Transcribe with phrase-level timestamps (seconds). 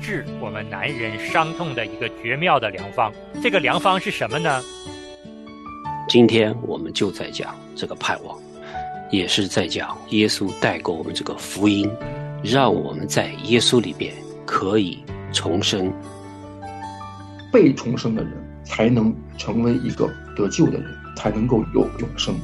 [0.00, 3.12] 治我们男人伤痛的一个绝妙的良方。
[3.42, 4.62] 这个良方是什么呢？
[6.08, 8.36] 今天我们就在讲这个盼望，
[9.10, 11.88] 也是在讲耶稣带给我们这个福音，
[12.42, 14.12] 让我们在耶稣里边
[14.44, 14.98] 可以
[15.32, 15.92] 重生。
[17.52, 18.32] 被重生的人
[18.64, 20.84] 才能成为一个得救的人，
[21.16, 22.34] 才能够有永生。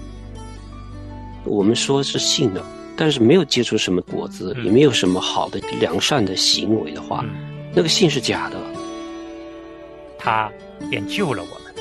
[1.45, 2.65] 我们说是信的，
[2.97, 7.25] 但是没有结出什么果子，也没有什么好的良善的行为的话，
[7.77, 8.57] 那个信是假的。
[10.19, 10.51] 他
[10.91, 11.75] 便救了我们，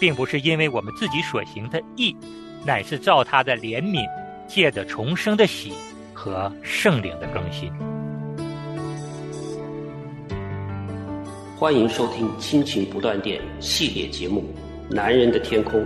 [0.00, 2.16] 并不是因为我们自己所行的义，
[2.64, 4.02] 乃是照他的怜悯，
[4.48, 5.74] 借着重生的喜
[6.14, 7.70] 和圣灵的更新。
[11.58, 14.54] 欢迎收听《亲情不断电》系列节目
[14.94, 15.78] 《男人的天空》。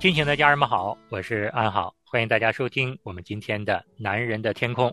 [0.00, 4.88] 亲情的家人们好，我是安好，欢迎大家收听我们今天的《男人的天空》。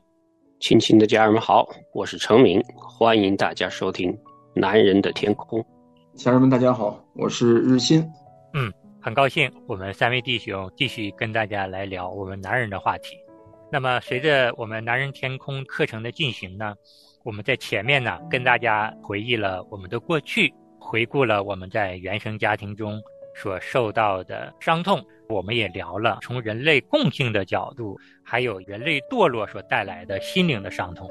[0.62, 4.14] 亲亲的家人们好，我是程明，欢迎大家收听
[4.54, 5.60] 《男人的天空》。
[6.14, 8.00] 家人们大家好，我是日新。
[8.54, 13.18] 嗯，很高兴我们三位弟兄继续跟大家来聊我们男人的话题。
[13.72, 16.76] 那么，随着我们《男人天空》课程的进行呢？
[17.24, 23.02] 我们在前面呢，跟大家回忆了我们的过去，回顾了我们在原生家庭中
[23.36, 25.04] 所受到的伤痛。
[25.32, 31.10] 我们也聊了从人类共性的角度，还有人类堕落所带来的心灵的伤痛。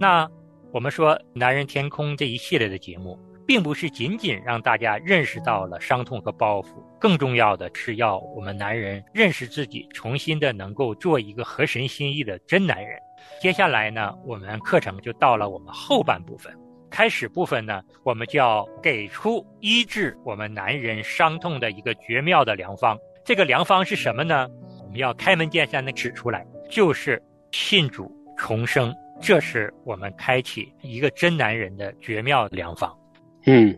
[0.00, 0.28] 那
[0.72, 12.98] 我们说《男人天空》这一系列的节目，并不是仅仅让大家认识到了伤痛和包袱，更重要的是要我们男人认识自己，重新的能够做一个合神心意的真男人。
[13.40, 16.52] 接下来呢，我们课程就到了我们后半部分。
[16.90, 22.98] 开始部分呢，我们就要给出医治我们男人伤痛的一个绝妙的良方。
[23.24, 24.48] 这个良方是什么呢？
[24.80, 28.94] 我们要开门见山的指出来，就是信主重生。
[29.20, 32.92] 这是我们开启一个真男人的绝妙良方。
[33.46, 33.72] 嗯，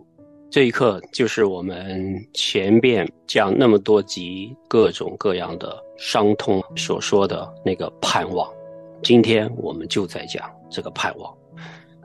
[0.50, 8.50] 这一刻就是我们前边讲那么多集各种各样的伤痛所说的那个盼望。
[9.02, 11.30] 今天我们就在讲这个盼望，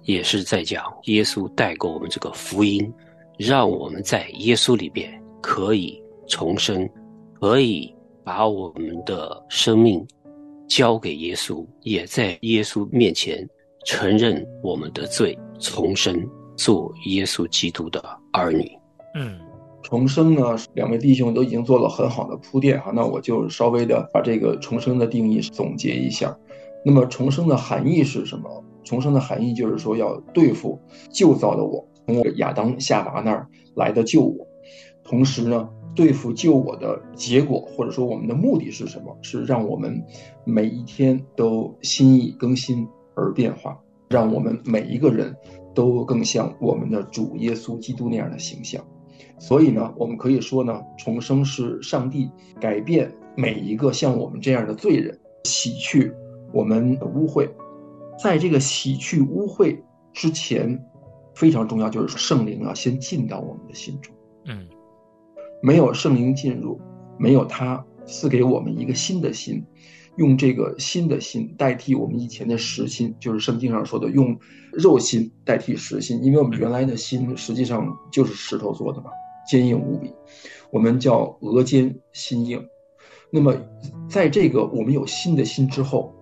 [0.03, 2.94] 也是在讲耶稣带给我们这个福音，
[3.38, 5.09] 让我们在耶稣里边
[5.41, 6.88] 可以重生，
[7.39, 10.05] 可以把我们的生命
[10.67, 13.47] 交给耶稣，也在耶稣面前
[13.85, 18.69] 承认我们的罪，重生做耶稣基督的儿女。
[19.16, 19.39] 嗯，
[19.81, 26.38] 重生呢，两位弟兄都已经做了很好的铺垫哈，那我就稍微的把这个重生的定义总结一下。
[26.83, 28.63] 那么重生的含义是什么？
[28.83, 30.79] 重生的含义就是说要对付
[31.11, 34.45] 旧造的我，从亚当夏娃那儿来的旧我。
[35.03, 39.17] 同时呢，对付救我的结果或者说我们的目的是什么？
[39.22, 40.03] 是让我们
[40.45, 43.79] 每一天都心意更新而变化，
[44.09, 45.35] 让我们每一个人
[45.73, 48.83] 都更像我们的主耶稣基督那样的形象。
[49.38, 52.29] 所以呢，我们可以说呢，重生是上帝
[52.59, 56.13] 改变每一个像我们这样的罪人，洗去。
[56.51, 57.47] 我们的污秽，
[58.17, 59.79] 在这个洗去污秽
[60.13, 60.83] 之前，
[61.35, 64.11] 非常重要，就是圣灵啊，先进到我们的心中。
[64.45, 64.67] 嗯，
[65.62, 66.80] 没有圣灵进入，
[67.18, 69.64] 没有他赐给我们一个新的心，
[70.18, 74.38] 用这个新的心代替我们以前的实心，就是圣经上说的用
[74.72, 79.12] 肉心代替实心，因为我们原来的心实际上就是石头做的嘛，
[79.50, 80.12] 坚硬无比，
[80.72, 82.64] 我们叫额间心硬。
[83.31, 83.56] 那么，
[84.09, 86.16] 在这个我们有新的心之后。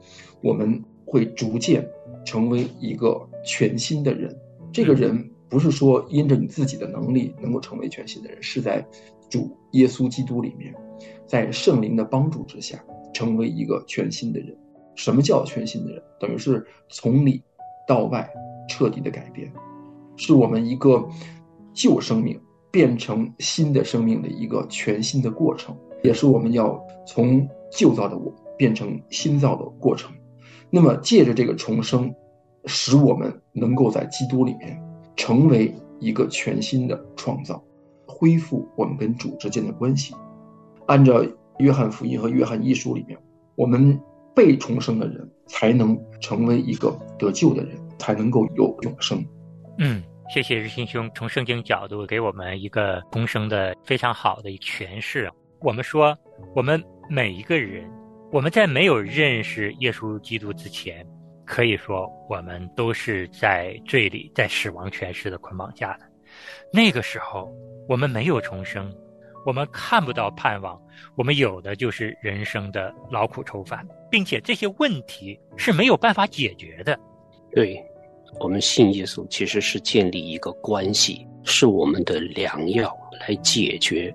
[0.44, 1.84] 我们会逐渐
[2.24, 4.34] 成为一个全新的人。
[4.72, 8.88] 这个人不是说因着你自己的能力能够成为全新的人，是在
[9.30, 10.74] 主耶稣基督里面，
[11.26, 12.84] 在圣灵的帮助之下，
[13.14, 14.56] 成为一个全新的人。
[14.96, 16.02] 什么叫全新的人？
[16.20, 17.44] 等于是从里
[17.88, 18.28] 到外
[18.68, 19.52] 彻底的改变，
[20.16, 21.08] 是我们一个
[21.74, 22.40] 旧生命
[22.72, 30.12] 变成新的生命的一个全新的过程，也是我们要从旧造的我变成新造的过程。
[30.70, 32.14] 那么，借着这个重生，
[32.66, 34.78] 使我们能够在基督里面
[35.16, 37.64] 成为一个全新的创造，
[38.18, 40.16] 恢复我们跟主之间的关系。
[40.88, 41.24] 按照
[41.60, 43.16] 约翰福音和约翰一书里面，
[43.56, 44.00] 我们
[44.36, 49.24] 被重生的人才能成为一个得救的人，才能够有永生。
[49.78, 50.02] 嗯，
[50.34, 55.30] 谢谢日新兄从圣经角度给我们一个重生的非常好的诠释。
[55.62, 56.18] 我们说，
[56.56, 57.88] 我们每一个人。
[58.30, 61.08] 我们在没有认识耶稣基督之前，
[61.46, 66.04] 可以说我们都是在罪里、在死亡权势的捆绑下的。
[66.74, 67.50] 那个时候，
[67.88, 68.94] 我们没有重生，
[69.46, 70.80] 我们看不到盼望，
[71.16, 77.00] 我们有的就是人生的劳苦愁烦，并且这些问题是没有办法解决的。
[77.52, 77.82] 对，
[78.40, 84.14] 我们信耶稣其实是建立一个关系，是我们的良药，来解决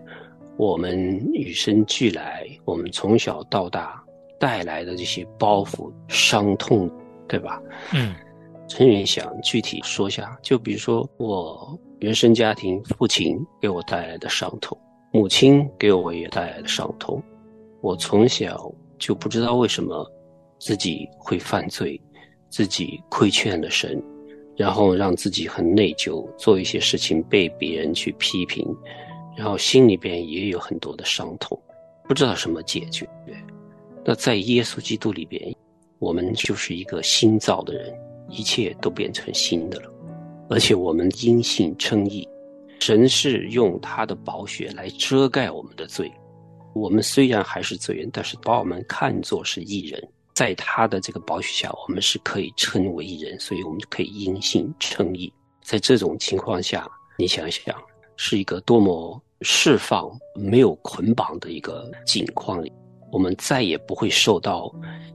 [0.59, 4.03] 我们与生俱来、我们从小到大
[4.39, 6.91] 带来的这些包袱、伤痛，
[7.27, 7.61] 对吧？
[7.95, 8.15] 嗯，
[8.69, 14.77] 陈远想具体说下，就比如说我原生家庭，父亲给我带来的伤痛，
[15.13, 17.23] 母亲给我也带来的伤痛，
[17.81, 20.05] 我从小就不知道为什么
[20.59, 21.99] 自己会犯罪。
[22.51, 23.99] 自己亏欠了神，
[24.59, 28.63] 然后让自己很内疚，做一些事情被别人去批评，
[29.35, 31.59] 然后心里边也有很多的伤痛，
[32.07, 33.09] 不知道什么解决。
[34.05, 35.51] 那在耶稣基督里边，
[35.99, 37.91] 我们就是一个新造的人，
[38.29, 39.91] 一切都变成新的了，
[40.53, 42.29] 而且我们因信称义，
[42.79, 46.13] 神是用他的宝血来遮盖我们的罪，
[46.75, 50.09] 我们虽然还是罪人，但是把我们看作是义人。
[50.35, 55.33] 在他的这个保许下，我们是可以称为一人，所以我们就可以因信称义。
[55.63, 56.87] 在这种情况下，
[57.19, 57.75] 你想想，
[58.17, 62.71] 是一个多么释放、没有捆绑的一个境况里，
[63.11, 64.71] 我们再也不会受到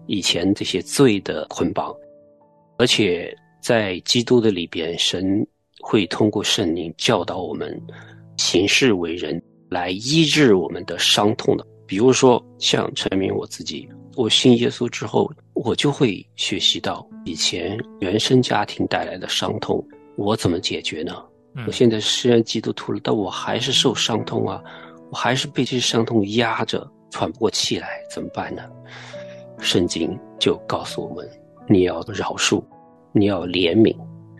[0.07, 1.95] 以前这些罪的捆绑，
[2.77, 5.45] 而且在基督的里边，神
[5.81, 7.79] 会通过圣灵教导我们
[8.37, 11.65] 行事为人，来医治我们的伤痛的。
[11.85, 13.87] 比如说，像陈明我自己。
[14.15, 21.13] 我信耶稣之后，我就会学习到以前原生家庭带来的伤痛，我怎么解决呢？
[21.67, 24.61] 我现在虽然基督徒了，但我还是受伤痛啊，
[25.11, 28.63] 我还是被这些伤痛压着，喘不过气来，怎么办呢？
[29.59, 31.29] 圣经就告诉我们：
[31.67, 32.63] 你要饶恕，
[33.19, 33.95] 你要怜悯。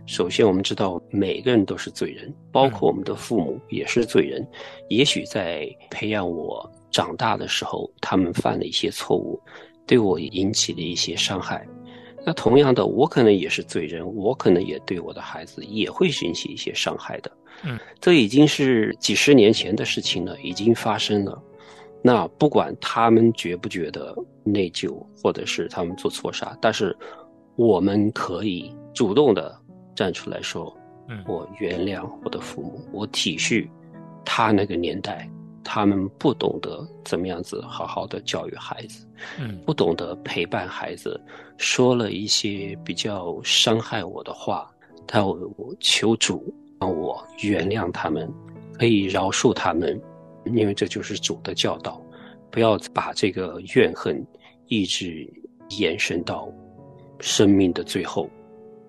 [0.06, 4.48] 首先，我们知道每个人都是罪人，包括我们的父母也是罪人。
[4.88, 9.38] 也许在培养我长大的时候，他们犯了一些错误。
[9.86, 11.66] 对我引起了一些伤害，
[12.26, 17.32] 那同样的，我可能也是罪人，我可能也对我的孩子也会引起一些伤害的。
[17.64, 21.42] 嗯，这已经是几十年前的事情了，已经发生了。
[22.02, 24.14] 那不管他们觉不觉得
[24.44, 26.94] 内疚，或者是他们做错啥，但是
[27.58, 29.54] 我们可以主动的
[29.94, 30.74] 站出来说
[31.10, 33.68] ：“嗯，我原谅我的父母，我体恤
[34.24, 35.30] 他那个年代。”
[35.70, 39.06] 他们不懂得怎么样子好好的教育孩子，
[39.38, 41.20] 嗯，不懂得陪伴孩子，
[41.58, 44.72] 说了一些比较伤害我的话，
[45.06, 48.34] 但我求主让我原谅他们，
[48.80, 50.02] 可以饶恕他们，
[50.46, 52.02] 因为这就是主的教导，
[52.50, 54.26] 不要把这个怨恨
[54.68, 55.30] 一直
[55.78, 56.48] 延伸到
[57.20, 58.30] 生命的最后，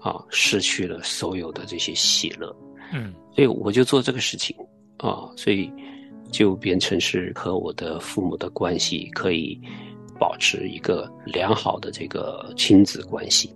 [0.01, 2.55] 啊，失去了所有的这些喜乐，
[2.93, 4.57] 嗯，所以我就做这个事情
[4.99, 5.71] 啊，所以。
[6.31, 9.59] 就变成是和我的父母的关系可以
[10.21, 13.51] 保持一个良好的这个亲子关系，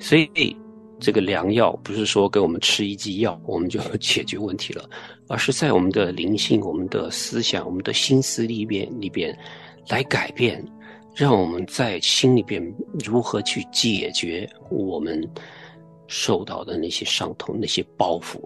[0.00, 0.56] 所以
[0.98, 4.88] 这个良药不是说给我们吃一剂药 我们就解决问题了，
[5.28, 9.38] 而是在我们的灵性、我们的思想、我们的心思里边里边
[9.90, 10.66] 来改变，
[11.16, 12.62] 让我们在心里边
[13.02, 15.26] 如何去解决我们
[16.06, 18.38] 受到的那些伤痛、那些包袱，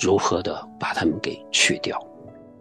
[0.00, 2.04] 如何的把它们给去掉。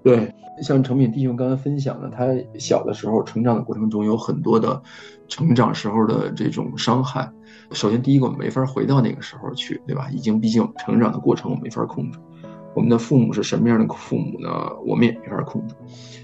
[0.04, 0.32] 对，
[0.62, 2.28] 像成敏弟兄刚才分享的，他
[2.60, 4.80] 小的时候成长的过程中有很多的
[5.28, 7.28] 成长时候的这种伤害。
[7.72, 10.12] 首先，第一个我们没法回到那个时候去，对吧？
[10.12, 12.20] 已经，毕竟成长的过程我们没法控制。
[12.76, 14.50] 我们的父母是什么样的父母呢？
[14.86, 15.76] 我们也没法控制。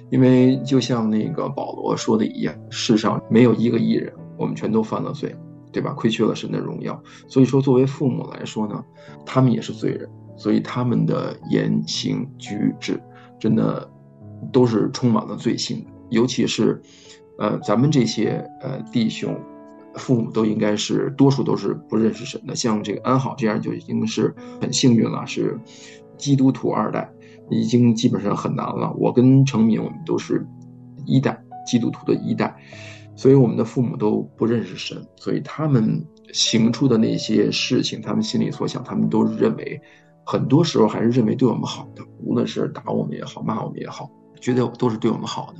[0.10, 5.36] 因为就像那个保罗说的一样，世上没有一个艺人，我们全都犯了罪，
[5.72, 5.94] 对吧？
[5.94, 7.02] 亏缺了神的荣耀。
[7.28, 8.84] 所以说，作为父母来说呢，
[9.26, 13.02] 他们也是罪人，所以他们的言行举止。
[13.38, 13.88] 真的
[14.52, 16.82] 都是充满了罪性的，尤其是，
[17.38, 19.38] 呃，咱们这些呃弟兄，
[19.96, 22.56] 父母都应该是多数都是不认识神的。
[22.56, 25.60] 像这个安好这样就已经是很幸运了，是
[26.18, 27.12] 基督徒二代，
[27.50, 28.94] 已经基本上很难了。
[28.98, 30.46] 我跟成敏我们都是
[31.06, 32.56] 一代基督徒的一代，
[33.16, 39.82] 所以我们的父母都不认识神，所以他们行出的那些事情，他们心里所想，他们都认为。
[40.28, 44.10] 很多时候还是认为对我们好的，无论是打我们也好，骂我们也好，
[44.42, 45.60] 觉得都是对我们好的，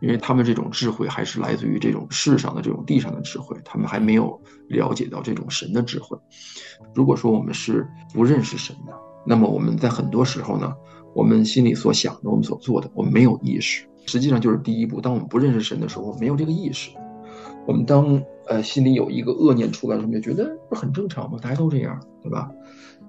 [0.00, 6.18] 因为他们这种智慧还是来自于这种世上的这种地上的智慧，他们还没有了解到这种神的智慧。
[6.96, 8.92] 如果说我们是不认识神的，
[9.24, 10.74] 那么我们在很多时候呢，
[11.14, 15.00] 我们心里所想的，我们所做的，我们没有意识，实际上就是第一步。
[15.00, 16.90] 当我们不认识神的时候，没有这个意识。
[17.66, 21.38] 我们当呃心里有一个恶念出来的时候，就觉得不是很正常吗？
[21.40, 22.50] 大家都这样，对吧？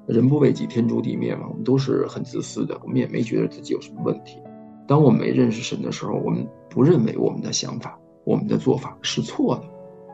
[0.06, 1.48] 人不为己，天诛地灭嘛。
[1.50, 4.38] 我们都是很自私的，我们也没觉得自己有什么问题。
[4.86, 9.64] 当我们没认识神的时候，我们不认为我们的想法、我们的做法是错的，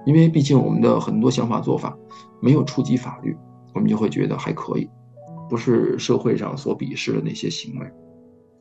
[0.05, 1.98] 因为毕竟我们的很多想法做法
[2.39, 3.36] 没有触及法律，
[3.74, 4.88] 我们就会觉得还可以，
[5.50, 7.88] 不是社会上所鄙视的那些行为。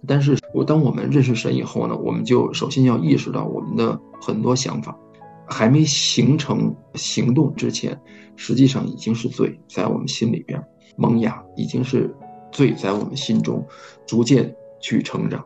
[0.06, 4.96] 但是我当我们认识神以后呢，我们就首先要意识到我们的很多想法
[5.46, 8.00] 还没形成行动之前，
[8.36, 10.62] 实际上已经是罪在我们心里边
[10.96, 12.14] 萌芽，已经是
[12.52, 13.66] 罪在我们心中
[14.06, 15.44] 逐渐去成长。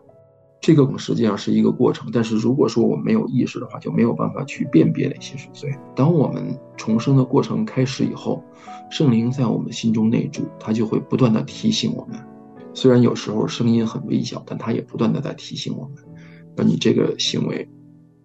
[0.62, 5.74] 这个实际上是一个过程，但是如果说我们没有意识的话，就没有办法去辨别哪些是罪。
[5.96, 8.40] 当我们重生的过程开始以后，
[8.88, 12.16] 圣灵在我们心中内住，他就会不断的提醒我们。
[12.74, 15.96] 虽然有时候声音很微小，但他也不断的在提醒我们：，
[16.56, 17.68] 那你这个行为，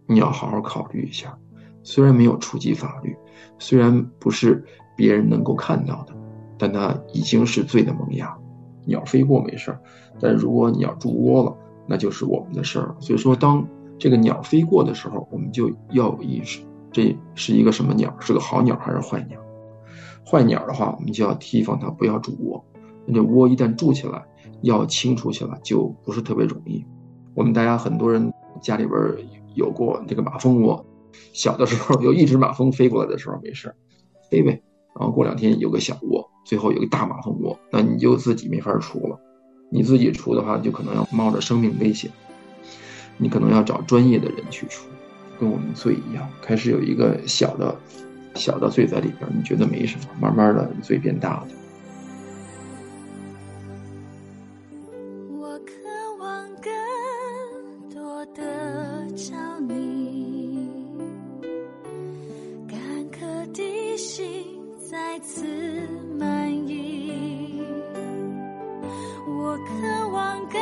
[0.06, 1.36] 你要好好考虑一下。
[1.82, 3.18] 虽然没有触及法律，
[3.58, 4.64] 虽然不是
[4.96, 6.14] 别人能够看到的，
[6.56, 8.38] 但它已经是罪的萌芽。
[8.86, 9.82] 鸟飞过没事儿，
[10.20, 11.58] 但如果你要住窝了。
[11.88, 12.96] 那就是我们的事儿。
[13.00, 13.68] 所以说，当
[13.98, 18.16] 这个鸟飞过的时候，我们就要有意识，这是一个什么鸟？
[18.20, 19.40] 是个好鸟还是坏鸟？
[20.26, 22.64] 坏鸟的话，我们就要提防它不要筑窝。
[23.06, 24.24] 那这窝一旦筑起来，
[24.62, 26.86] 要清除起来就不是特别容易。
[27.34, 29.00] 我们大家很多人家里边
[29.56, 30.86] 有过这个马蜂窝，
[31.34, 33.74] 小的时候有一只马蜂飞过来的时候没事，
[34.30, 34.62] 飞呗。
[35.00, 39.20] 然后过两天有个小窝，最后有个大马蜂窝，那你就自己没法除了。
[39.70, 42.10] 你自己除的话，就可能要冒着生命危险。
[43.18, 44.88] 你可能要找专业的人去除，
[45.40, 47.76] 跟我们罪一样，开始有一个小的、
[48.36, 51.48] 小的罪在里边，你觉得没什么，慢慢的罪变大了。
[69.66, 70.60] 渴望更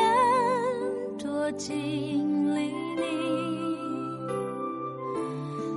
[1.17, 3.03] 多经历你。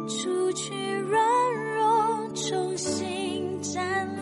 [0.09, 1.21] 除去软
[1.77, 4.18] 弱，重新站立。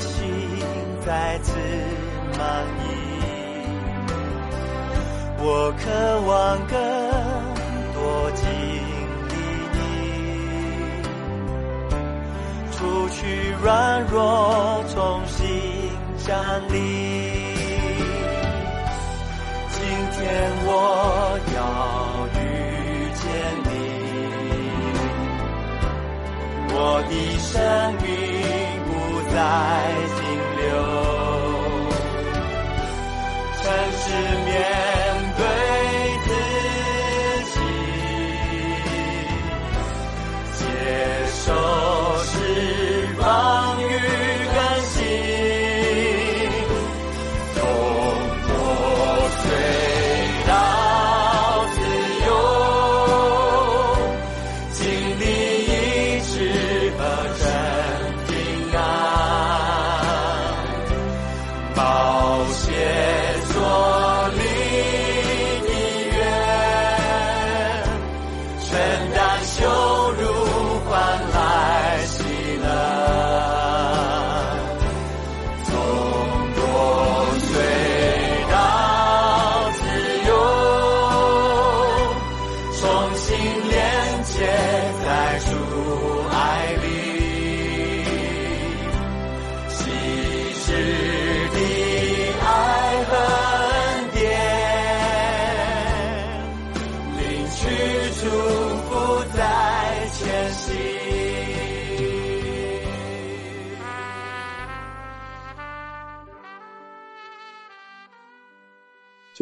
[0.00, 0.28] 心
[1.04, 1.52] 再次
[2.38, 2.86] 满意。
[5.40, 5.84] 我渴
[6.26, 6.76] 望更
[7.94, 7.98] 多
[8.34, 8.42] 经
[9.28, 9.34] 历
[9.74, 9.76] 你。
[12.72, 12.76] 除
[13.10, 13.66] 去软
[14.10, 15.44] 弱重新
[16.26, 16.28] 站
[16.68, 16.76] 立。
[19.70, 19.78] 今
[20.12, 20.18] 天
[20.64, 20.70] 我
[21.56, 21.58] 要
[22.34, 22.36] 遇
[23.14, 23.22] 见
[23.64, 23.66] 你。
[26.70, 26.76] 我
[27.08, 27.52] 的生
[28.02, 28.17] 命
[29.38, 29.44] 在
[30.18, 30.20] 停
[30.56, 30.66] 留。
[33.62, 33.64] 诚
[33.96, 34.02] 实
[34.44, 34.50] 面
[35.36, 35.40] 对
[36.24, 36.28] 自
[37.52, 37.56] 己，
[40.58, 40.60] 接
[41.28, 41.38] 受
[42.24, 42.28] 释
[43.16, 43.22] 放
[43.80, 43.82] 与
[44.54, 44.58] 更
[44.90, 44.96] 新，
[47.54, 47.56] 从
[48.42, 48.46] 破
[49.38, 49.40] 碎
[50.48, 50.50] 到
[51.74, 51.76] 自
[52.26, 52.28] 由，
[54.72, 54.82] 经
[55.20, 55.22] 历。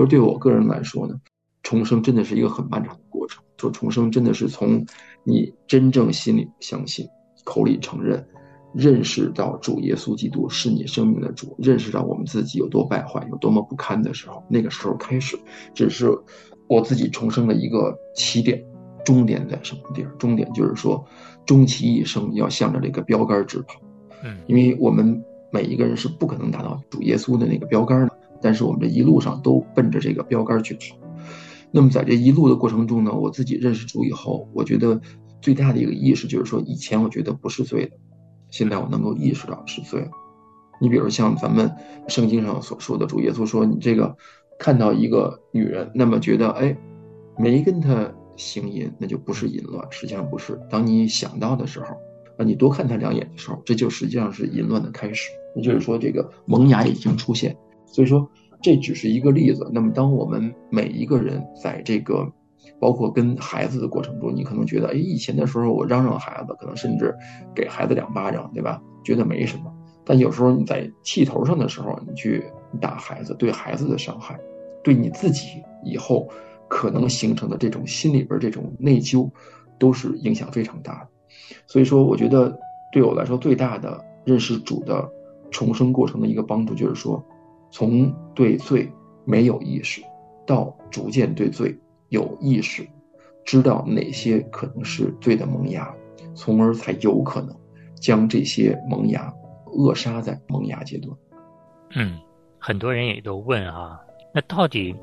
[0.07, 1.15] 对我个人来说呢，
[1.63, 3.43] 重生真的是一个很漫长的过程。
[3.59, 4.85] 说重生真的是从
[5.25, 7.07] 你真正心里相信、
[7.45, 8.27] 口里承认、
[8.75, 15.39] 认识到主耶稣基督是你生命的主，认识到我们自己有多败坏、有多么不堪的时候，那个时候开始，
[15.75, 16.11] 只是
[16.69, 18.63] 我自己重生的一个起点。
[19.05, 20.11] 终点在什么地儿？
[20.19, 21.07] 终点就是说，
[21.47, 23.81] 终其一生要向着这个标杆直跑。
[24.25, 25.23] 嗯，因为我们
[25.53, 30.97] 每一个人是不可能达到主耶稣的那个标杆的，但是我们这一路上都奔着这个标杆去跑。
[31.71, 35.01] 那么在这一路的过程中呢，我自己认识主以后，我觉得
[35.41, 37.93] 最大的一个意识就是说，以前我觉得不是罪的，
[38.51, 40.09] 现在我能够意识到是罪了。
[40.81, 41.71] 你比如像咱们
[42.09, 44.17] 圣经上所说的，主耶稣说，你这个
[44.59, 46.77] 看到一个女人，那么觉得哎，
[47.39, 48.13] 没跟她。
[48.39, 50.61] 行淫，那就不是淫乱，实际上不是。
[50.69, 51.87] 当你想到的时候，
[52.37, 55.31] 啊，你多看她两眼的时候，这就实际上是淫乱的开始。
[55.55, 57.57] 也就是说，这个萌芽已经出现。
[57.97, 58.29] 所以说，
[58.61, 59.71] 这只是一个例子。
[59.73, 62.31] 那么，当我们每一个人在这个，
[62.79, 67.15] 包括跟孩子的过程中，你可能觉得，哎，以前的时候我嚷嚷孩子，可能甚至
[67.55, 68.83] 给孩子两巴掌，对吧？
[69.03, 69.73] 觉得没什么。
[70.05, 72.45] 但有时候你在气头上的时候，你去
[72.79, 74.39] 打孩子，对孩子的伤害，
[74.85, 76.29] 对你自己以后。
[76.69, 79.31] 可能形成的这种心里边这种内疚，
[79.79, 81.09] 都是影响非常大的。
[81.69, 82.59] 所以说，我觉得
[82.91, 85.09] 对我来说最大的认识主的
[85.53, 87.25] 重生过程的一个帮助，就是说，
[87.71, 88.91] 从对罪
[89.25, 90.03] 没有意识，
[90.47, 91.77] 到逐渐对罪
[92.09, 92.87] 有意识，
[93.45, 95.95] 知道哪些可能是罪的萌芽，
[96.35, 97.55] 从而才有可能
[97.95, 99.33] 将这些萌芽
[99.67, 101.17] 扼杀在萌芽阶段。
[101.95, 102.19] 嗯，
[102.59, 104.01] 很多人也都问啊，
[104.35, 104.95] 那到底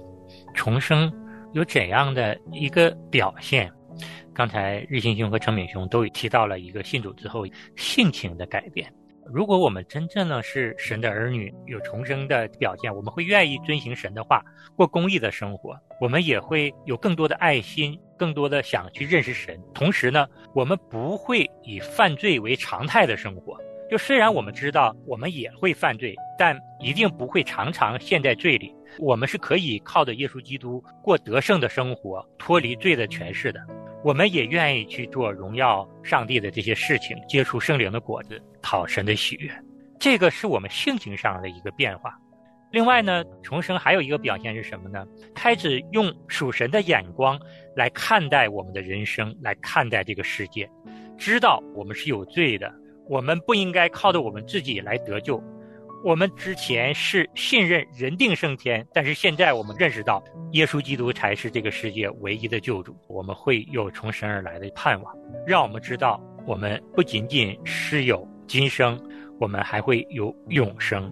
[0.53, 1.11] 重生？
[1.53, 3.71] 有怎样的一个表现？
[4.33, 7.45] 刚才日新兄和程敏兄都提到了一个信主之后
[7.75, 8.91] 性情的改变。
[9.25, 14.43] 如果我们真正呢是神的儿女，有重生的表现，我们会愿意遵行神的话，
[14.75, 15.77] 过公义的生活。
[15.99, 19.59] 我们也会有更多的爱心，更多的想去认识神。
[19.73, 23.57] 同时呢，我们不会以犯罪为常态的生活。
[23.89, 28.73] 就虽然我们知道我们也会犯罪，但一定不会常常陷在罪里。
[28.99, 33.59] 我们是可以靠着耶稣基督过得胜的生活，脱离罪的权势的。
[34.03, 39.49] 我们也愿意去做荣耀上帝的这些事情，接触圣灵的果子，讨神的喜悦。
[39.97, 42.13] 这个是我们性情上的一个变化。
[42.71, 45.05] 另外呢，重生还有一个表现是什么呢？
[45.33, 47.39] 开始用属神的眼光
[47.77, 50.69] 来看待我们的人生，来看待这个世界，
[51.17, 52.69] 知道我们是有罪的，
[53.07, 55.41] 我们不应该靠着我们自己来得救。
[56.03, 62.93] 我们之前是信任人定胜天，但是现在我们认识到，耶稣基督才是这个世界唯一的救主。
[63.07, 65.15] 我们会有从神而来的盼望，
[65.47, 68.99] 让我们知道，我们不仅仅是有今生，
[69.39, 71.09] 我们还会有永生。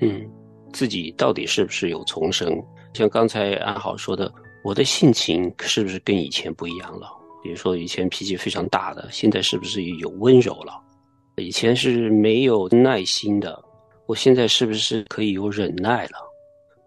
[0.00, 0.28] 嗯，
[0.72, 2.60] 自己到底是不是有重生？
[2.94, 4.30] 像刚才安好说的，
[4.64, 7.06] 我的性情是不是跟以前不一样了？
[7.44, 10.82] 比如说以前脾气非常大的，现在是不是有温柔了？
[11.36, 13.56] 以前是没有耐心的。
[14.06, 16.18] 我现在是不是可以有忍耐了？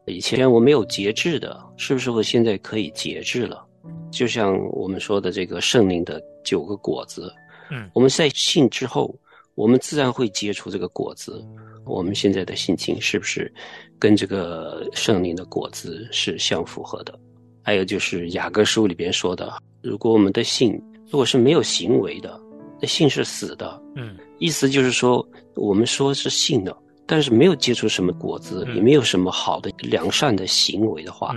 [0.07, 3.65] 以前我没有节制的，是不是我现在可以节制了？
[4.11, 7.33] 就像我们说的这个圣灵的九个果子，
[7.71, 9.13] 嗯，我们在信之后，
[9.55, 11.43] 我们自然会结出这个果子。
[11.85, 13.51] 我们现在的心情是不是
[13.99, 17.17] 跟这个圣灵的果子是相符合的？
[17.63, 22.39] 还有就是雅各书里边说的，如果我们的信如果是没有行为的，
[22.81, 23.81] 那信是死的。
[23.95, 26.75] 嗯，意思就是说，我们说是信的。
[27.07, 31.35] 但是没有结出什么果子，也没有什么好的良善的行为的话，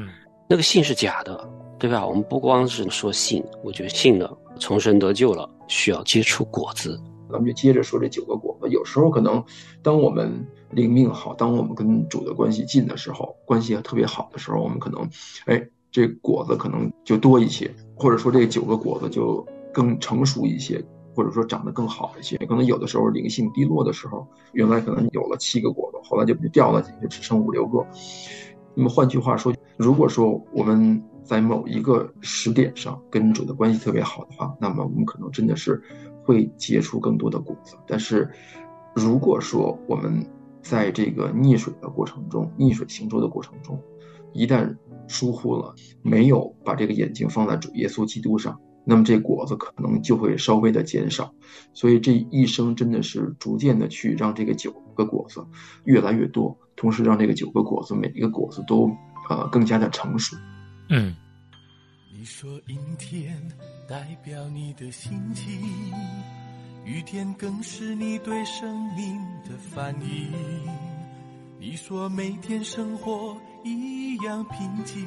[0.48, 2.06] 那个信是假的，对吧？
[2.06, 6.98] 我们不光是说信，我觉得信了，重生得救了，需要结出果子。
[7.30, 8.68] 咱们就接着说这九个果子。
[8.70, 9.44] 有时候可能，
[9.82, 10.32] 当我们
[10.70, 15.06] 灵命好，当我们跟主的关系近的时候，关系特别好的时候，我们可能，
[15.44, 20.82] 哎，这果子可能就多一些，或者说这九个果子就更成熟一些。
[21.18, 27.84] 或者说长得更好一些，可能有的时候灵性低落的时候，原来可能有了七个果子，后来就掉了就，只剩五六个。
[28.72, 35.82] 那么换句话说，如果说我们在某一个时点上跟主的关系特别好的话，那么我们可能真的是
[36.22, 37.74] 会结出更多的果子。
[37.84, 38.30] 但是，
[38.94, 40.24] 如果说我们
[40.62, 43.76] 在这个溺水的过程中，逆水行舟的过程中，
[44.32, 44.72] 一旦
[45.08, 48.56] 疏忽了，没有把这个眼睛放在主耶稣基督上。
[48.90, 51.30] 那么这果子可能就会稍微的减少，
[51.74, 55.46] 所以这一生真的是逐渐的去让这个九个果子
[55.84, 58.90] 越来越多，同时让这个九个果子每一个果子都
[59.28, 60.34] 呃更加的成熟。
[60.88, 61.14] 嗯。
[62.10, 63.36] 你说阴天
[63.86, 65.52] 代表你的心情，
[66.86, 70.32] 雨天更是你对生命的反应。
[71.60, 75.06] 你说每天生活一样平静，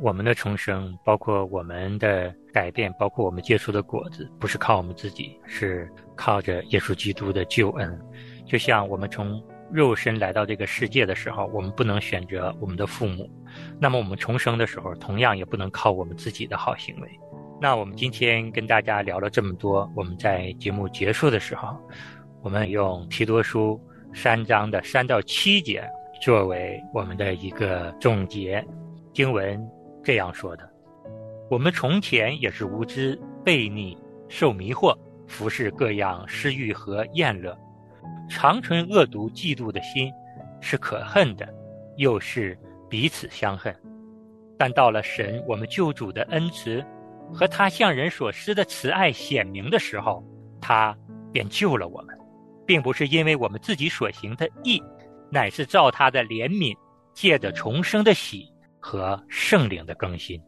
[0.00, 8.00] 我们的重生，包括我们的改变，包括我们结出的果子，不是靠我们自己，是靠着耶稣基督的救恩。
[8.46, 13.28] 就像我们从肉身来到这个世界的时候，我们不能选择我们的父母，
[13.80, 17.08] 那么我们重生的时候，同样也不能靠我们自己的好行为。
[17.60, 21.76] 那我们今天跟大家聊了这么多，我们在节目结束的时候，
[22.40, 23.80] 我们用提多书
[24.14, 25.82] 三章的三到七节
[26.22, 28.64] 作为我们的一个总结。
[29.12, 29.60] 经文
[30.08, 30.66] 这样说的：
[31.50, 33.94] 我们从前也是无知、悖逆、
[34.26, 37.54] 受迷惑，服侍各样私欲和厌乐，
[38.26, 40.10] 常存恶毒、嫉妒的心，
[40.62, 41.46] 是可恨的，
[41.98, 43.76] 又是彼此相恨。
[44.56, 46.82] 但到了神我们救主的恩慈
[47.30, 50.24] 和他向人所施的慈爱显明的时候，
[50.58, 50.96] 他
[51.30, 52.16] 便救了我们，
[52.64, 54.82] 并不是因为我们自己所行的义，
[55.30, 56.74] 乃是照他的怜悯，
[57.12, 58.50] 借着重生的喜。
[58.80, 60.40] 和圣灵的更新，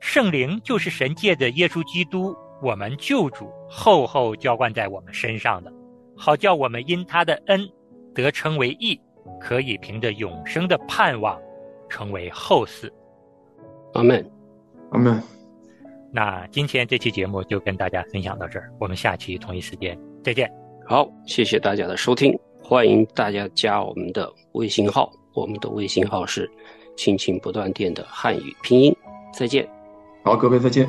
[0.00, 5.72] 圣灵就是神界的耶稣基督，我们救主厚厚浇灌在我们身上的，
[6.16, 7.68] 好叫我们因他的恩
[8.14, 9.00] 得称为义，
[9.40, 11.38] 可以凭着永生的盼望
[11.88, 12.90] 成为后嗣。
[13.94, 14.24] 阿门，
[14.90, 15.22] 阿门。
[16.12, 20.50] 那今天这期节目就跟大家分享到这儿，我们下期同一时间再见。
[20.86, 26.48] 好，谢谢大家的收听，欢迎大家加我们的微信号，我们的微信号是。
[26.96, 28.96] 亲情不断电的汉语拼音，
[29.32, 29.68] 再见。
[30.24, 30.88] 好，各位再见。